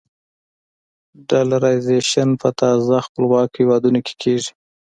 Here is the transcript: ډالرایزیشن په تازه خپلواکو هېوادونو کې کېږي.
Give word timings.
ډالرایزیشن 1.29 2.29
په 2.41 2.49
تازه 2.59 2.95
خپلواکو 3.07 3.57
هېوادونو 3.61 3.99
کې 4.05 4.13
کېږي. 4.21 4.51